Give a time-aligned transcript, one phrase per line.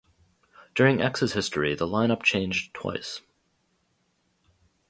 [0.73, 3.21] During X's history the lineup changed twice.